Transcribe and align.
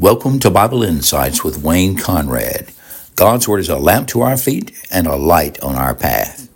Welcome 0.00 0.38
to 0.38 0.50
Bible 0.50 0.82
Insights 0.82 1.44
with 1.44 1.62
Wayne 1.62 1.94
Conrad. 1.94 2.72
God's 3.16 3.46
Word 3.46 3.60
is 3.60 3.68
a 3.68 3.76
lamp 3.76 4.08
to 4.08 4.22
our 4.22 4.38
feet 4.38 4.72
and 4.90 5.06
a 5.06 5.14
light 5.14 5.60
on 5.60 5.74
our 5.74 5.94
path. 5.94 6.48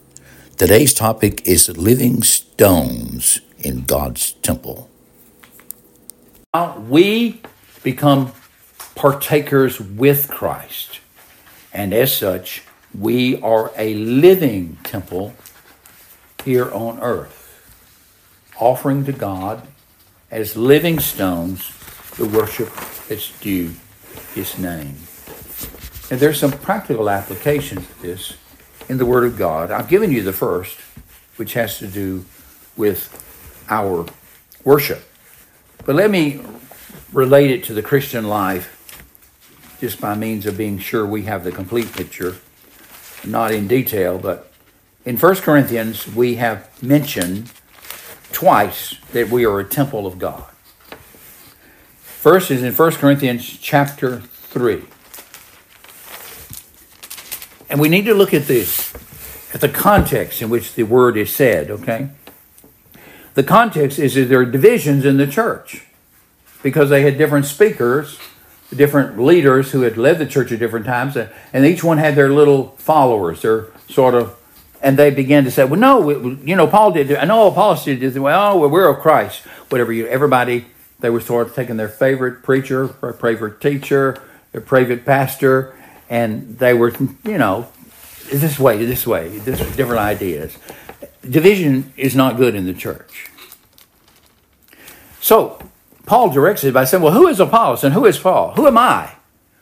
Today's 0.56 0.94
topic 0.94 1.46
is 1.46 1.68
living 1.76 2.22
stones 2.22 3.42
in 3.58 3.82
God's 3.82 4.32
temple. 4.32 4.88
We 6.88 7.42
become 7.82 8.32
partakers 8.94 9.78
with 9.78 10.30
Christ, 10.30 11.00
and 11.70 11.92
as 11.92 12.16
such, 12.16 12.62
we 12.98 13.38
are 13.42 13.72
a 13.76 13.92
living 13.92 14.78
temple 14.84 15.34
here 16.46 16.70
on 16.72 16.98
earth, 17.00 17.62
offering 18.58 19.04
to 19.04 19.12
God 19.12 19.68
as 20.30 20.56
living 20.56 20.98
stones 20.98 21.73
the 22.16 22.26
worship 22.26 22.70
that's 23.08 23.30
due 23.40 23.72
his 24.34 24.58
name. 24.58 24.96
And 26.10 26.20
there's 26.20 26.38
some 26.38 26.52
practical 26.52 27.08
applications 27.08 27.88
of 27.88 28.02
this 28.02 28.34
in 28.88 28.98
the 28.98 29.06
Word 29.06 29.24
of 29.24 29.36
God. 29.36 29.70
I've 29.70 29.88
given 29.88 30.12
you 30.12 30.22
the 30.22 30.32
first, 30.32 30.78
which 31.36 31.54
has 31.54 31.78
to 31.78 31.86
do 31.86 32.24
with 32.76 33.08
our 33.68 34.06
worship. 34.64 35.02
But 35.84 35.94
let 35.94 36.10
me 36.10 36.40
relate 37.12 37.50
it 37.50 37.64
to 37.64 37.74
the 37.74 37.82
Christian 37.82 38.28
life 38.28 38.70
just 39.80 40.00
by 40.00 40.14
means 40.14 40.46
of 40.46 40.56
being 40.56 40.78
sure 40.78 41.06
we 41.06 41.22
have 41.22 41.44
the 41.44 41.52
complete 41.52 41.92
picture, 41.92 42.36
not 43.24 43.52
in 43.52 43.68
detail, 43.68 44.18
but 44.18 44.52
in 45.04 45.18
1 45.18 45.36
Corinthians, 45.36 46.08
we 46.08 46.36
have 46.36 46.82
mentioned 46.82 47.50
twice 48.32 48.96
that 49.12 49.28
we 49.28 49.44
are 49.44 49.60
a 49.60 49.64
temple 49.64 50.06
of 50.06 50.18
God. 50.18 50.53
First 52.24 52.50
is 52.50 52.62
in 52.62 52.72
1 52.72 52.92
Corinthians 52.92 53.58
chapter 53.58 54.20
3. 54.20 54.82
And 57.68 57.78
we 57.78 57.90
need 57.90 58.06
to 58.06 58.14
look 58.14 58.32
at 58.32 58.46
this, 58.46 58.94
at 59.52 59.60
the 59.60 59.68
context 59.68 60.40
in 60.40 60.48
which 60.48 60.72
the 60.72 60.84
word 60.84 61.18
is 61.18 61.30
said, 61.34 61.70
okay? 61.70 62.08
The 63.34 63.42
context 63.42 63.98
is 63.98 64.14
that 64.14 64.30
there 64.30 64.40
are 64.40 64.46
divisions 64.46 65.04
in 65.04 65.18
the 65.18 65.26
church 65.26 65.86
because 66.62 66.88
they 66.88 67.02
had 67.02 67.18
different 67.18 67.44
speakers, 67.44 68.18
different 68.74 69.20
leaders 69.20 69.72
who 69.72 69.82
had 69.82 69.98
led 69.98 70.18
the 70.18 70.24
church 70.24 70.50
at 70.50 70.58
different 70.58 70.86
times, 70.86 71.18
and 71.18 71.66
each 71.66 71.84
one 71.84 71.98
had 71.98 72.14
their 72.14 72.30
little 72.30 72.68
followers, 72.78 73.42
their 73.42 73.66
sort 73.90 74.14
of, 74.14 74.34
and 74.80 74.98
they 74.98 75.10
began 75.10 75.44
to 75.44 75.50
say, 75.50 75.66
well, 75.66 75.78
no, 75.78 76.08
you 76.10 76.56
know, 76.56 76.68
Paul 76.68 76.92
did, 76.92 77.14
I 77.14 77.26
know 77.26 77.48
Apollos 77.48 77.84
did 77.84 78.18
well, 78.18 78.58
we're 78.70 78.88
of 78.88 79.02
Christ, 79.02 79.40
whatever 79.68 79.92
you, 79.92 80.06
everybody 80.06 80.68
they 81.04 81.10
were 81.10 81.20
sort 81.20 81.46
of 81.46 81.54
taking 81.54 81.76
their 81.76 81.88
favorite 81.88 82.42
preacher, 82.42 82.86
their 83.02 83.12
favorite 83.12 83.60
teacher, 83.60 84.22
their 84.52 84.62
favorite 84.62 85.04
pastor, 85.04 85.76
and 86.08 86.58
they 86.58 86.72
were, 86.72 86.94
you 87.24 87.36
know, 87.36 87.68
this 88.32 88.58
way, 88.58 88.86
this 88.86 89.06
way, 89.06 89.36
this 89.36 89.58
different 89.76 90.00
ideas. 90.00 90.56
Division 91.20 91.92
is 91.98 92.16
not 92.16 92.38
good 92.38 92.54
in 92.54 92.64
the 92.64 92.72
church. 92.72 93.28
So 95.20 95.60
Paul 96.06 96.30
directs 96.30 96.64
it 96.64 96.72
by 96.72 96.86
saying, 96.86 97.02
Well, 97.02 97.12
who 97.12 97.28
is 97.28 97.38
Apollos 97.38 97.84
and 97.84 97.92
who 97.92 98.06
is 98.06 98.18
Paul? 98.18 98.52
Who 98.54 98.66
am 98.66 98.78
I? 98.78 99.10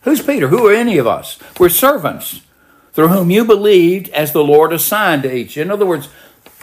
Who's 0.02 0.22
Peter? 0.22 0.46
Who 0.46 0.68
are 0.68 0.72
any 0.72 0.96
of 0.96 1.08
us? 1.08 1.40
We're 1.58 1.70
servants 1.70 2.42
through 2.92 3.08
whom 3.08 3.32
you 3.32 3.44
believed 3.44 4.10
as 4.10 4.32
the 4.32 4.44
Lord 4.44 4.72
assigned 4.72 5.24
to 5.24 5.34
each. 5.34 5.56
In 5.56 5.72
other 5.72 5.86
words, 5.86 6.08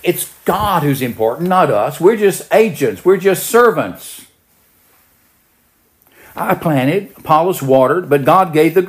it's 0.04 0.34
God 0.46 0.84
who's 0.84 1.02
important, 1.02 1.50
not 1.50 1.70
us. 1.70 2.00
We're 2.00 2.16
just 2.16 2.54
agents, 2.54 3.04
we're 3.04 3.18
just 3.18 3.46
servants. 3.46 4.26
I 6.40 6.56
planted, 6.56 7.14
Apollos 7.18 7.62
watered, 7.62 8.09
but 8.09 8.26
God 8.26 8.54
gave 8.54 8.73
the 8.73 8.82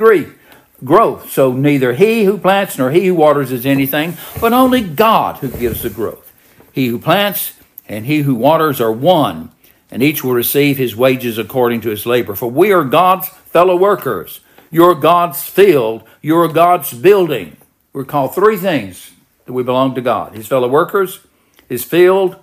growth. 0.83 1.31
So 1.31 1.51
neither 1.51 1.93
he 1.93 2.23
who 2.23 2.37
plants 2.37 2.77
nor 2.77 2.91
he 2.91 3.07
who 3.07 3.15
waters 3.15 3.51
is 3.51 3.65
anything, 3.65 4.17
but 4.39 4.53
only 4.53 4.81
God 4.81 5.37
who 5.37 5.49
gives 5.49 5.83
the 5.83 5.89
growth. 5.89 6.31
He 6.71 6.87
who 6.87 6.97
plants 6.97 7.53
and 7.87 8.05
he 8.05 8.21
who 8.21 8.35
waters 8.35 8.79
are 8.79 8.91
one, 8.91 9.51
and 9.89 10.01
each 10.01 10.23
will 10.23 10.33
receive 10.33 10.77
his 10.77 10.95
wages 10.95 11.37
according 11.37 11.81
to 11.81 11.89
his 11.89 12.05
labor. 12.05 12.35
For 12.35 12.49
we 12.49 12.71
are 12.71 12.85
God's 12.85 13.27
fellow 13.27 13.75
workers. 13.75 14.39
You're 14.71 14.95
God's 14.95 15.43
field. 15.43 16.03
You're 16.21 16.47
God's 16.47 16.93
building. 16.93 17.57
We're 17.91 18.05
called 18.05 18.33
three 18.33 18.55
things 18.55 19.11
that 19.45 19.53
we 19.53 19.63
belong 19.63 19.95
to 19.95 20.01
God 20.01 20.33
His 20.33 20.47
fellow 20.47 20.69
workers, 20.69 21.19
His 21.67 21.83
field, 21.83 22.37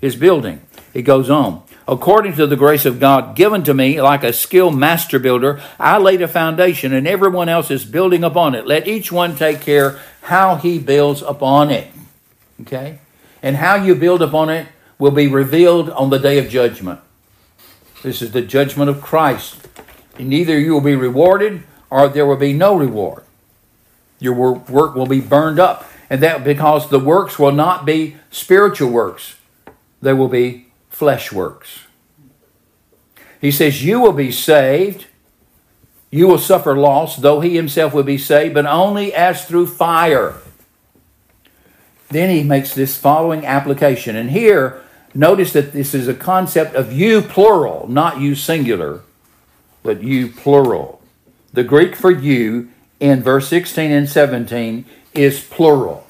His 0.00 0.14
building. 0.14 0.62
It 0.92 1.02
goes 1.02 1.28
on. 1.28 1.64
According 1.86 2.36
to 2.36 2.46
the 2.46 2.56
grace 2.56 2.86
of 2.86 2.98
God 2.98 3.36
given 3.36 3.62
to 3.64 3.74
me, 3.74 4.00
like 4.00 4.24
a 4.24 4.32
skilled 4.32 4.76
master 4.76 5.18
builder, 5.18 5.60
I 5.78 5.98
laid 5.98 6.22
a 6.22 6.28
foundation 6.28 6.94
and 6.94 7.06
everyone 7.06 7.48
else 7.48 7.70
is 7.70 7.84
building 7.84 8.24
upon 8.24 8.54
it. 8.54 8.66
Let 8.66 8.88
each 8.88 9.12
one 9.12 9.36
take 9.36 9.60
care 9.60 10.00
how 10.22 10.56
he 10.56 10.78
builds 10.78 11.20
upon 11.20 11.70
it. 11.70 11.92
Okay? 12.62 13.00
And 13.42 13.56
how 13.56 13.74
you 13.74 13.94
build 13.94 14.22
upon 14.22 14.48
it 14.48 14.66
will 14.98 15.10
be 15.10 15.26
revealed 15.26 15.90
on 15.90 16.08
the 16.08 16.18
day 16.18 16.38
of 16.38 16.48
judgment. 16.48 17.00
This 18.02 18.22
is 18.22 18.32
the 18.32 18.42
judgment 18.42 18.88
of 18.88 19.02
Christ. 19.02 19.56
And 20.18 20.32
you 20.32 20.72
will 20.72 20.80
be 20.80 20.94
rewarded 20.94 21.64
or 21.90 22.08
there 22.08 22.24
will 22.24 22.36
be 22.36 22.54
no 22.54 22.76
reward. 22.76 23.24
Your 24.20 24.54
work 24.54 24.94
will 24.94 25.06
be 25.06 25.20
burned 25.20 25.58
up. 25.60 25.90
And 26.08 26.22
that 26.22 26.44
because 26.44 26.88
the 26.88 26.98
works 26.98 27.38
will 27.38 27.52
not 27.52 27.84
be 27.84 28.16
spiritual 28.30 28.90
works, 28.90 29.36
they 30.00 30.12
will 30.12 30.28
be 30.28 30.63
flesh 30.94 31.32
works. 31.32 31.80
He 33.40 33.50
says, 33.50 33.84
You 33.84 34.00
will 34.00 34.12
be 34.12 34.32
saved. 34.32 35.06
You 36.10 36.28
will 36.28 36.38
suffer 36.38 36.76
loss, 36.76 37.16
though 37.16 37.40
he 37.40 37.56
himself 37.56 37.92
will 37.92 38.04
be 38.04 38.18
saved, 38.18 38.54
but 38.54 38.66
only 38.66 39.12
as 39.12 39.44
through 39.44 39.66
fire. 39.66 40.36
Then 42.08 42.30
he 42.30 42.44
makes 42.44 42.72
this 42.72 42.96
following 42.96 43.44
application. 43.44 44.14
And 44.14 44.30
here, 44.30 44.80
notice 45.12 45.52
that 45.54 45.72
this 45.72 45.92
is 45.92 46.06
a 46.06 46.14
concept 46.14 46.76
of 46.76 46.92
you 46.92 47.20
plural, 47.20 47.88
not 47.88 48.20
you 48.20 48.36
singular, 48.36 49.00
but 49.82 50.04
you 50.04 50.28
plural. 50.28 51.02
The 51.52 51.64
Greek 51.64 51.96
for 51.96 52.12
you 52.12 52.70
in 53.00 53.22
verse 53.22 53.48
16 53.48 53.90
and 53.90 54.08
17 54.08 54.84
is 55.12 55.42
plural. 55.42 56.03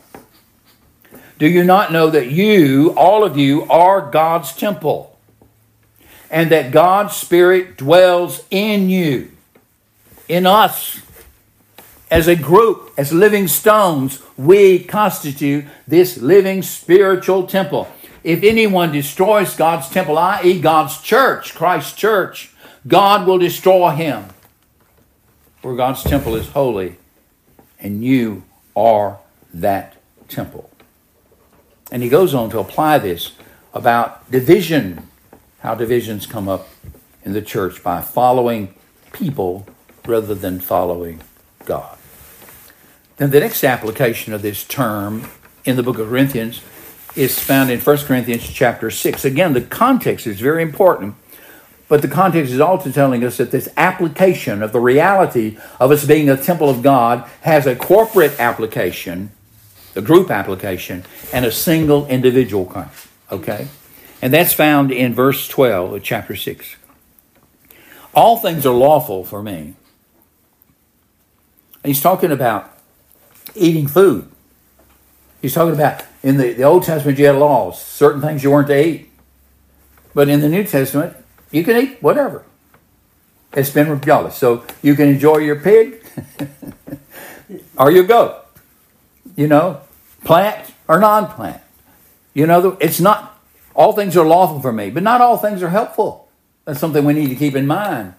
Do 1.39 1.49
you 1.49 1.65
not 1.65 1.93
know 1.93 2.11
that 2.11 2.31
you, 2.31 2.95
all 2.97 3.25
of 3.25 3.37
you, 3.37 3.65
are 3.65 4.11
God's 4.11 4.55
temple? 4.55 5.19
And 6.31 6.51
that 6.51 6.71
God's 6.73 7.17
Spirit 7.17 7.77
dwells 7.77 8.45
in 8.51 8.89
you, 8.89 9.31
in 10.29 10.47
us. 10.47 11.01
As 12.11 12.29
a 12.29 12.37
group, 12.37 12.93
as 12.97 13.13
living 13.13 13.49
stones, 13.49 14.23
we 14.37 14.79
constitute 14.85 15.65
this 15.87 16.19
living 16.19 16.63
spiritual 16.63 17.47
temple. 17.47 17.89
If 18.23 18.43
anyone 18.43 18.93
destroys 18.93 19.55
God's 19.55 19.89
temple, 19.89 20.17
i.e., 20.19 20.61
God's 20.61 21.01
church, 21.01 21.55
Christ's 21.55 21.95
church, 21.95 22.53
God 22.87 23.27
will 23.27 23.39
destroy 23.39 23.91
him. 23.91 24.27
For 25.61 25.75
God's 25.75 26.03
temple 26.03 26.37
is 26.37 26.49
holy, 26.49 26.97
and 27.81 28.05
you 28.05 28.45
are 28.77 29.19
that 29.53 29.97
temple. 30.29 30.71
And 31.91 32.03
he 32.03 32.09
goes 32.09 32.35
on 32.35 32.51
to 32.51 32.59
apply 32.59 32.99
this 32.99 33.33
about 33.73 34.31
division, 34.31 35.09
how 35.61 35.75
divisions 35.75 36.27
come 36.27 36.49
up 36.49 36.69
in 37.25 37.33
the 37.33 37.43
church 37.43 37.83
by 37.83 38.01
following 38.01 38.75
people 39.13 39.67
rather 40.07 40.35
than 40.35 40.61
following 40.61 41.23
God. 41.65 41.97
Then 43.17 43.31
the 43.31 43.41
next 43.41 43.65
application 43.65 44.33
of 44.33 44.43
this 44.43 44.65
term 44.65 45.31
in 45.65 45.77
the 45.77 45.83
book 45.83 45.99
of 45.99 46.09
Corinthians 46.09 46.61
is 47.17 47.39
found 47.39 47.71
in 47.71 47.81
1 47.81 47.97
Corinthians 47.99 48.49
chapter 48.49 48.91
6. 48.91 49.25
Again, 49.25 49.53
the 49.53 49.61
context 49.61 50.27
is 50.27 50.41
very 50.41 50.63
important, 50.63 51.15
but 51.89 52.03
the 52.03 52.09
context 52.09 52.53
is 52.53 52.61
also 52.61 52.91
telling 52.91 53.23
us 53.23 53.37
that 53.37 53.51
this 53.51 53.69
application 53.77 54.63
of 54.63 54.73
the 54.73 54.81
reality 54.81 55.57
of 55.79 55.91
us 55.93 56.05
being 56.05 56.29
a 56.29 56.37
temple 56.37 56.69
of 56.69 56.83
God 56.83 57.29
has 57.43 57.67
a 57.67 57.77
corporate 57.77 58.39
application 58.41 59.31
the 59.95 60.03
group 60.03 60.31
application, 60.31 61.05
and 61.33 61.45
a 61.45 61.53
single 61.53 62.07
individual 62.09 62.67
kind. 62.67 62.91
Okay? 63.31 63.69
And 64.21 64.33
that's 64.33 64.53
found 64.53 64.91
in 64.91 65.15
verse 65.15 65.49
12 65.49 65.95
of 65.95 66.03
chapter 66.03 66.37
6. 66.37 66.77
All 68.13 68.37
things 68.37 68.67
are 68.67 68.75
lawful 68.75 69.25
for 69.25 69.43
me. 69.43 69.75
he's 71.85 72.01
talking 72.01 72.31
about 72.31 72.77
eating 73.55 73.87
food. 73.87 74.31
He's 75.41 75.55
talking 75.55 75.75
about 75.75 76.05
in 76.23 76.39
the, 76.39 76.53
the 76.53 76.63
Old 76.63 76.85
Testament 76.85 77.19
you 77.19 77.27
had 77.27 77.37
laws, 77.37 77.81
certain 77.81 78.21
things 78.21 78.43
you 78.43 78.51
weren't 78.51 78.69
to 78.69 78.87
eat. 78.87 79.11
But 80.15 80.29
in 80.29 80.41
the 80.41 80.49
New 80.49 80.65
Testament, 80.65 81.17
you 81.51 81.65
can 81.65 81.77
eat 81.77 82.03
whatever. 82.03 82.45
It's 83.53 83.71
been 83.71 83.89
rebellious. 83.89 84.37
So 84.37 84.65
you 84.83 84.95
can 84.95 85.09
enjoy 85.09 85.39
your 85.39 85.61
pig 85.61 86.03
or 87.77 87.91
your 87.91 88.05
goat 88.05 88.44
you 89.37 89.49
know, 89.49 89.81
plant 90.25 90.73
or 90.89 90.99
non 90.99 91.29
plant. 91.29 91.63
You 92.33 92.47
know, 92.47 92.77
it's 92.81 93.01
not, 93.01 93.41
all 93.75 93.93
things 93.93 94.17
are 94.17 94.25
lawful 94.25 94.61
for 94.61 94.73
me, 94.73 94.91
but 94.91 95.03
not 95.03 95.21
all 95.21 95.37
things 95.37 95.63
are 95.63 95.71
helpful. 95.71 96.29
That's 96.65 96.81
something 96.81 97.05
we 97.05 97.13
need 97.13 97.29
to 97.29 97.37
keep 97.37 97.55
in 97.55 97.67
mind. 97.67 98.15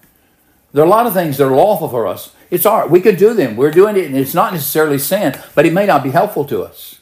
There 0.72 0.82
are 0.82 0.86
a 0.86 0.90
lot 0.90 1.06
of 1.06 1.14
things 1.14 1.38
that 1.38 1.46
are 1.46 1.54
lawful 1.54 1.88
for 1.88 2.06
us. 2.06 2.32
It's 2.50 2.66
all 2.66 2.80
right. 2.80 2.90
We 2.90 3.00
could 3.00 3.16
do 3.16 3.34
them. 3.34 3.56
We're 3.56 3.70
doing 3.70 3.96
it, 3.96 4.06
and 4.06 4.16
it's 4.16 4.34
not 4.34 4.52
necessarily 4.52 4.98
sin, 4.98 5.38
but 5.54 5.66
it 5.66 5.72
may 5.72 5.86
not 5.86 6.02
be 6.02 6.10
helpful 6.10 6.44
to 6.46 6.62
us. 6.62 7.00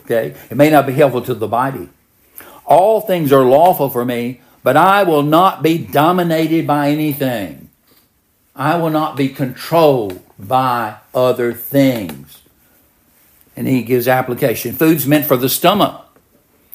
Okay? 0.00 0.34
It 0.50 0.56
may 0.56 0.70
not 0.70 0.86
be 0.86 0.92
helpful 0.92 1.22
to 1.22 1.34
the 1.34 1.48
body. 1.48 1.88
All 2.64 3.00
things 3.00 3.32
are 3.32 3.44
lawful 3.44 3.90
for 3.90 4.04
me, 4.04 4.40
but 4.62 4.76
I 4.76 5.02
will 5.02 5.22
not 5.22 5.62
be 5.62 5.78
dominated 5.78 6.66
by 6.66 6.90
anything. 6.90 7.68
I 8.56 8.76
will 8.76 8.90
not 8.90 9.16
be 9.16 9.28
controlled 9.28 10.22
by 10.38 10.96
other 11.14 11.52
things. 11.52 12.43
And 13.56 13.68
he 13.68 13.82
gives 13.82 14.08
application. 14.08 14.74
Food's 14.74 15.06
meant 15.06 15.26
for 15.26 15.36
the 15.36 15.48
stomach, 15.48 16.04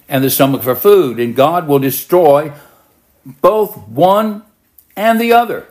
and 0.07 0.23
the 0.23 0.29
stomach 0.29 0.63
for 0.63 0.75
food, 0.75 1.19
and 1.19 1.35
God 1.35 1.67
will 1.67 1.79
destroy 1.79 2.53
both 3.41 3.77
one 3.87 4.43
and 4.95 5.19
the 5.19 5.33
other. 5.33 5.67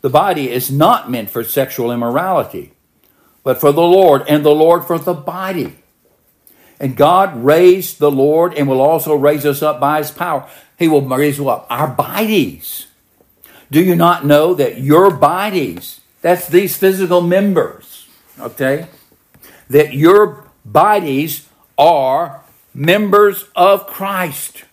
The 0.00 0.10
body 0.10 0.50
is 0.50 0.70
not 0.70 1.10
meant 1.10 1.30
for 1.30 1.44
sexual 1.44 1.92
immorality, 1.92 2.72
but 3.44 3.60
for 3.60 3.70
the 3.70 3.82
Lord, 3.82 4.22
and 4.28 4.44
the 4.44 4.54
Lord 4.54 4.84
for 4.84 4.98
the 4.98 5.14
body. 5.14 5.76
And 6.80 6.96
God 6.96 7.44
raised 7.44 7.98
the 7.98 8.10
Lord 8.10 8.54
and 8.54 8.66
will 8.66 8.80
also 8.80 9.14
raise 9.14 9.44
us 9.44 9.62
up 9.62 9.78
by 9.78 9.98
his 9.98 10.10
power. 10.10 10.48
He 10.78 10.88
will 10.88 11.02
raise 11.02 11.38
up 11.38 11.66
our 11.68 11.88
bodies. 11.88 12.86
Do 13.70 13.84
you 13.84 13.94
not 13.94 14.24
know 14.24 14.54
that 14.54 14.80
your 14.80 15.10
bodies, 15.10 16.00
that's 16.22 16.48
these 16.48 16.76
physical 16.76 17.20
members, 17.20 18.08
okay, 18.40 18.86
that 19.70 19.94
your 19.94 20.44
bodies 20.64 21.48
are 21.78 22.42
members 22.74 23.46
of 23.56 23.86
Christ? 23.86 24.64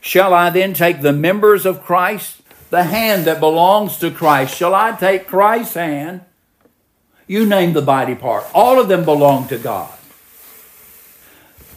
Shall 0.00 0.34
I 0.34 0.50
then 0.50 0.74
take 0.74 1.02
the 1.02 1.12
members 1.12 1.66
of 1.66 1.84
Christ, 1.84 2.40
the 2.70 2.84
hand 2.84 3.26
that 3.26 3.40
belongs 3.40 3.98
to 3.98 4.10
Christ? 4.10 4.56
Shall 4.56 4.74
I 4.74 4.92
take 4.92 5.26
Christ's 5.26 5.74
hand? 5.74 6.22
You 7.26 7.44
name 7.44 7.74
the 7.74 7.82
body 7.82 8.14
part. 8.14 8.46
All 8.54 8.80
of 8.80 8.88
them 8.88 9.04
belong 9.04 9.48
to 9.48 9.58
God. 9.58 9.92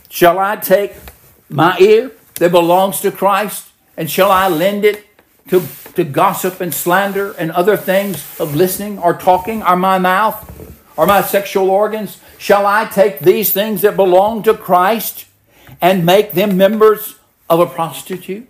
Shall 0.09 0.39
I 0.39 0.55
take 0.55 0.95
my 1.49 1.77
ear 1.79 2.11
that 2.35 2.51
belongs 2.51 3.01
to 3.01 3.11
Christ 3.11 3.69
and 3.97 4.09
shall 4.09 4.31
I 4.31 4.47
lend 4.47 4.85
it 4.85 5.05
to, 5.49 5.61
to 5.95 6.03
gossip 6.05 6.61
and 6.61 6.73
slander 6.73 7.33
and 7.33 7.51
other 7.51 7.75
things 7.75 8.39
of 8.39 8.55
listening 8.55 8.97
or 8.97 9.13
talking, 9.13 9.61
or 9.63 9.75
my 9.75 9.97
mouth, 9.97 10.47
or 11.01 11.07
my 11.07 11.24
sexual 11.24 11.71
organs? 11.71 12.19
Shall 12.38 12.68
I 12.68 12.86
take 12.86 13.21
these 13.21 13.51
things 13.51 13.81
that 13.81 13.95
belong 13.95 14.44
to 14.44 14.53
Christ 14.53 15.25
and 15.81 16.06
make 16.06 16.33
them 16.33 16.56
members 16.56 17.15
of 17.50 17.59
a 17.59 17.65
prostitute? 17.65 18.48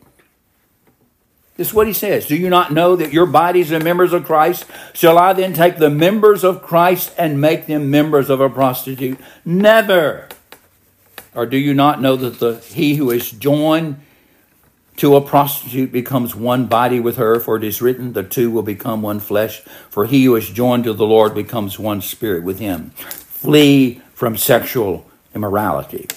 This 1.55 1.69
is 1.69 1.73
what 1.73 1.87
he 1.87 1.93
says. 1.93 2.27
Do 2.27 2.35
you 2.35 2.49
not 2.49 2.73
know 2.73 2.97
that 2.97 3.13
your 3.13 3.25
bodies 3.25 3.71
are 3.71 3.79
members 3.79 4.11
of 4.11 4.25
Christ? 4.25 4.65
Shall 4.93 5.17
I 5.17 5.31
then 5.31 5.53
take 5.53 5.77
the 5.77 5.89
members 5.89 6.43
of 6.43 6.61
Christ 6.61 7.13
and 7.17 7.39
make 7.39 7.67
them 7.67 7.89
members 7.89 8.29
of 8.29 8.41
a 8.41 8.49
prostitute? 8.49 9.17
Never. 9.45 10.27
Or 11.33 11.45
do 11.45 11.55
you 11.55 11.73
not 11.73 12.01
know 12.01 12.17
that 12.17 12.39
the 12.39 12.57
he 12.57 12.95
who 12.95 13.11
is 13.11 13.31
joined 13.31 14.01
to 15.01 15.15
a 15.15 15.21
prostitute 15.21 15.91
becomes 15.91 16.35
one 16.35 16.67
body 16.67 16.99
with 16.99 17.17
her? 17.17 17.39
For 17.39 17.55
it 17.57 17.63
is 17.63 17.81
written, 17.81 18.13
the 18.13 18.21
two 18.21 18.51
will 18.51 18.61
become 18.61 19.01
one 19.01 19.19
flesh. 19.19 19.61
For 19.89 20.05
he 20.05 20.25
who 20.25 20.35
is 20.35 20.47
joined 20.47 20.83
to 20.83 20.93
the 20.93 21.07
Lord 21.07 21.33
becomes 21.33 21.79
one 21.79 22.01
spirit 22.01 22.43
with 22.43 22.59
him. 22.59 22.91
Flee 22.91 24.03
from 24.13 24.37
sexual 24.37 25.09
immorality. 25.33 26.07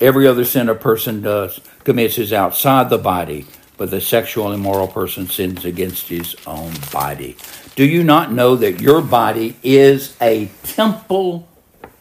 Every 0.00 0.28
other 0.28 0.44
sin 0.44 0.68
a 0.68 0.76
person 0.76 1.20
does 1.20 1.60
commits 1.82 2.16
is 2.16 2.32
outside 2.32 2.90
the 2.90 2.98
body, 2.98 3.44
but 3.76 3.90
the 3.90 4.00
sexual 4.00 4.52
immoral 4.52 4.86
person 4.86 5.26
sins 5.26 5.64
against 5.64 6.08
his 6.08 6.36
own 6.46 6.74
body. 6.92 7.36
Do 7.74 7.84
you 7.84 8.04
not 8.04 8.30
know 8.30 8.54
that 8.54 8.80
your 8.80 9.02
body 9.02 9.56
is 9.64 10.16
a 10.20 10.48
temple 10.62 11.48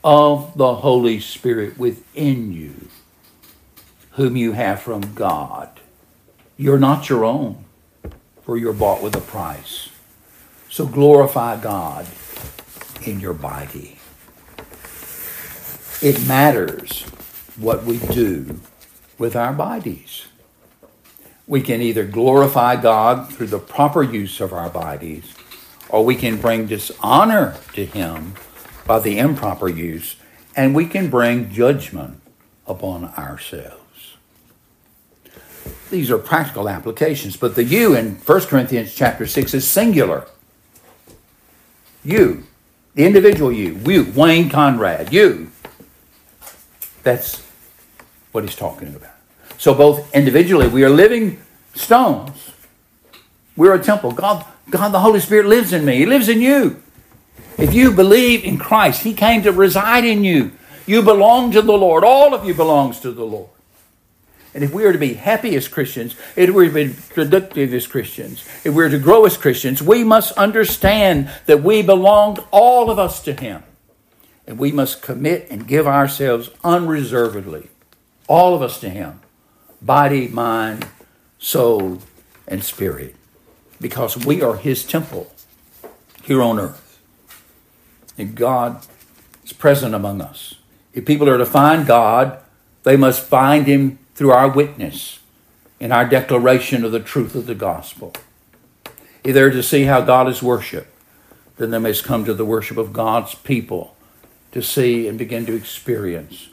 of 0.04 0.56
the 0.56 0.75
Holy 0.75 1.19
Spirit 1.19 1.80
within 1.80 2.54
you, 2.54 2.90
whom 4.12 4.38
you 4.38 4.51
have 4.51 4.83
from 4.83 5.16
God? 5.16 5.72
You're 6.59 6.80
not 6.80 7.07
your 7.07 7.24
own, 7.24 7.65
for 8.42 8.57
you're 8.57 8.74
bought 8.74 9.04
with 9.04 9.15
a 9.15 9.21
price. 9.21 9.89
So 10.69 10.88
glorify 10.88 11.62
God 11.62 12.07
in 13.04 13.19
your 13.19 13.36
body. 13.36 14.00
It 16.01 16.27
matters 16.27 17.04
what 17.57 17.83
we 17.83 18.00
do 18.00 18.59
with 19.19 19.36
our 19.36 19.54
bodies. 19.54 20.25
We 21.45 21.62
can 21.62 21.81
either 21.81 22.06
glorify 22.06 22.75
God 22.75 23.31
through 23.31 23.48
the 23.48 23.59
proper 23.59 24.01
use 24.01 24.42
of 24.42 24.51
our 24.51 24.69
bodies, 24.69 25.33
or 25.89 26.04
we 26.04 26.15
can 26.15 26.38
bring 26.38 26.65
dishonor 26.65 27.56
to 27.74 27.86
Him 27.86 28.33
by 28.86 29.00
the 29.00 29.19
improper 29.19 29.69
use, 29.69 30.15
and 30.56 30.74
we 30.74 30.88
can 30.88 31.09
bring 31.09 31.51
judgment 31.51 32.19
upon 32.65 33.06
ourselves. 33.13 33.87
These 35.89 36.12
are 36.12 36.18
practical 36.18 36.68
applications, 36.68 37.38
but 37.38 37.56
the 37.56 37.63
you 37.63 37.95
in 37.95 38.16
1 38.16 38.42
Corinthians 38.42 38.94
chapter 38.94 39.25
6 39.25 39.54
is 39.54 39.68
singular. 39.68 40.28
You, 42.04 42.44
the 42.95 43.06
individual 43.06 43.51
you, 43.51 43.80
you, 43.86 44.12
Wayne 44.16 44.50
Conrad, 44.50 45.13
you. 45.13 45.51
That's 47.04 47.42
what 48.31 48.44
he's 48.44 48.56
talking 48.56 48.95
about. 48.95 49.16
So 49.57 49.74
both 49.74 50.13
individually, 50.13 50.68
we 50.68 50.84
are 50.84 50.89
living 50.89 51.39
stones. 51.74 52.51
We're 53.56 53.74
a 53.74 53.83
temple. 53.83 54.12
God, 54.12 54.45
God, 54.69 54.90
the 54.90 55.00
Holy 55.00 55.19
Spirit 55.19 55.48
lives 55.48 55.74
in 55.74 55.86
me. 55.86 55.98
He 55.98 56.06
lives 56.06 56.30
in 56.30 56.42
you. 56.42 56.81
If 57.57 57.74
you 57.74 57.92
believe 57.92 58.44
in 58.44 58.57
Christ, 58.57 59.04
He 59.04 59.13
came 59.13 59.42
to 59.44 59.51
reside 59.51 60.06
in 60.06 60.24
you. 60.24 60.51
You 60.86 61.01
belong 61.01 61.51
to 61.54 61.62
the 61.62 61.74
Lord. 61.74 62.04
All 62.04 62.33
of 62.33 62.45
you 62.45 62.54
belongs 62.54 63.00
to 63.01 63.12
the 63.12 63.25
Lord. 63.25 63.50
And 64.53 64.63
if 64.63 64.73
we 64.73 64.85
are 64.85 64.94
to 64.94 64.97
be 64.97 65.13
happy 65.13 65.55
as 65.55 65.67
Christians, 65.67 66.15
if 66.35 66.49
we're 66.49 66.69
to 66.69 66.73
be 66.73 66.95
productive 67.13 67.73
as 67.73 67.85
Christians, 67.85 68.47
if 68.63 68.73
we're 68.73 68.89
to 68.89 68.97
grow 68.97 69.25
as 69.25 69.38
Christians, 69.38 69.81
we 69.81 70.03
must 70.03 70.31
understand 70.38 71.29
that 71.45 71.61
we 71.61 71.81
belong, 71.81 72.38
all 72.51 72.89
of 72.89 72.97
us, 72.97 73.21
to 73.23 73.33
Him. 73.33 73.63
And 74.47 74.57
we 74.57 74.71
must 74.71 75.01
commit 75.01 75.47
and 75.51 75.67
give 75.67 75.85
ourselves 75.85 76.49
unreservedly, 76.63 77.69
all 78.27 78.55
of 78.55 78.61
us 78.61 78.79
to 78.79 78.89
Him 78.89 79.19
body, 79.81 80.27
mind, 80.27 80.88
soul, 81.38 81.99
and 82.47 82.63
spirit, 82.63 83.15
because 83.79 84.25
we 84.25 84.41
are 84.41 84.55
His 84.55 84.83
temple 84.83 85.31
here 86.23 86.42
on 86.42 86.59
earth. 86.59 86.99
And 88.18 88.35
God 88.35 88.85
is 89.45 89.54
present 89.54 89.94
among 89.94 90.21
us. 90.21 90.56
If 90.94 91.06
people 91.06 91.30
are 91.30 91.37
to 91.37 91.45
find 91.45 91.85
God, 91.85 92.39
they 92.83 92.97
must 92.97 93.21
find 93.21 93.68
Him 93.68 93.99
through 94.18 94.31
our 94.31 94.50
witness 94.50 95.19
in 95.80 95.92
our 95.92 96.04
declaration 96.04 96.83
of 96.83 96.92
the 96.92 97.00
truth 97.00 97.36
of 97.36 97.45
the 97.45 97.54
gospel. 97.54 98.14
If 99.24 99.36
they're 99.36 99.52
to 99.52 99.62
see 99.62 99.83
how 99.83 100.02
God 100.02 100.28
is 100.28 100.42
worshiped, 100.42 100.92
then 101.57 101.69
they 101.69 101.78
must 101.78 102.04
come 102.04 102.26
to 102.26 102.33
the 102.33 102.44
worship 102.44 102.78
of 102.78 102.94
God's 102.94 103.36
people 103.36 103.95
to 104.54 104.64
see 104.64 105.07
and 105.07 105.19
begin 105.19 105.45
to 105.45 105.56
experience 105.56 106.50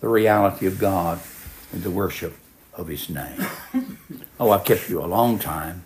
the 0.00 0.08
reality 0.08 0.66
of 0.66 0.78
God 0.78 1.20
and 1.70 1.82
the 1.82 1.90
worship 1.90 2.34
of 2.72 2.88
His 2.88 3.10
name. 3.10 3.46
Oh, 4.40 4.50
I've 4.50 4.64
kept 4.64 4.88
you 4.88 5.04
a 5.04 5.06
long 5.06 5.38
time, 5.38 5.84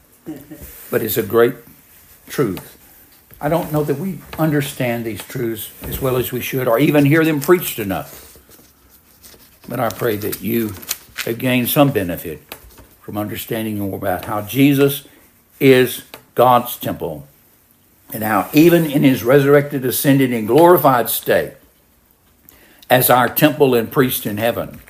but 0.93 1.03
it's 1.03 1.17
a 1.17 1.25
great 1.25 1.57
truth. 2.29 2.79
I 3.41 3.49
don't 3.49 3.73
know 3.73 3.83
that 3.83 3.99
we 3.99 4.21
understand 4.39 5.05
these 5.05 5.25
truths 5.25 5.73
as 5.83 6.01
well 6.01 6.17
as 6.17 6.31
we 6.31 6.41
should, 6.41 6.69
or 6.69 6.79
even 6.79 7.05
hear 7.05 7.25
them 7.25 7.41
preached 7.41 7.81
enough. 7.81 8.39
But 9.69 9.81
I 9.81 9.89
pray 9.89 10.17
that 10.19 10.41
you 10.41 10.73
have 11.27 11.39
gained 11.39 11.69
some 11.69 11.93
benefit 11.93 12.41
from 13.03 13.19
understanding 13.19 13.79
more 13.79 13.97
about 13.97 14.25
how 14.25 14.43
Jesus 14.43 15.07
is 15.61 16.05
God's 16.35 16.77
temple 16.77 17.27
and 18.13 18.23
how 18.23 18.49
even 18.53 18.87
in 18.87 19.03
his 19.03 19.25
resurrected, 19.25 19.85
ascended, 19.85 20.33
and 20.33 20.47
glorified 20.47 21.11
state, 21.11 21.55
as 22.89 23.11
our 23.11 23.29
temple 23.29 23.75
and 23.75 23.91
priest 23.91 24.27
in 24.27 24.37
heaven, 24.37 24.81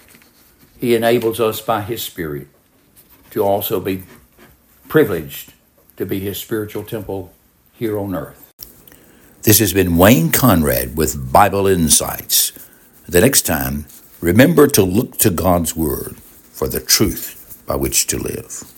he 0.78 0.94
enables 0.94 1.40
us 1.40 1.60
by 1.60 1.80
his 1.80 2.02
Spirit 2.02 2.48
to 3.30 3.42
also 3.42 3.80
be 3.80 4.04
privileged 4.88 5.54
to 5.96 6.04
be 6.04 6.20
his 6.20 6.38
spiritual 6.38 6.84
temple 6.84 7.32
here 7.72 7.98
on 7.98 8.14
earth. 8.14 8.52
This 9.42 9.58
has 9.60 9.72
been 9.72 9.96
Wayne 9.96 10.30
Conrad 10.30 10.96
with 10.96 11.32
Bible 11.32 11.66
Insights. 11.66 12.52
The 13.08 13.20
next 13.20 13.42
time, 13.42 13.86
remember 14.20 14.66
to 14.66 14.82
look 14.82 15.16
to 15.18 15.30
God's 15.30 15.74
Word 15.74 16.16
for 16.56 16.66
the 16.66 16.80
truth 16.80 17.62
by 17.66 17.76
which 17.76 18.06
to 18.06 18.16
live. 18.16 18.75